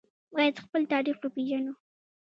باید 0.35 0.55
خپل 0.63 0.81
تاریخ 0.93 1.17
وپیژنو 1.21 1.73